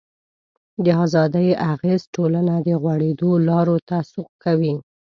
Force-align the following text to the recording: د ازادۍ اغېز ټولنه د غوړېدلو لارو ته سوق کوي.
د 0.83 0.85
ازادۍ 1.03 1.49
اغېز 1.73 2.01
ټولنه 2.15 2.55
د 2.67 2.69
غوړېدلو 2.81 3.31
لارو 3.49 3.77
ته 3.87 3.97
سوق 4.11 4.29
کوي. 4.43 4.73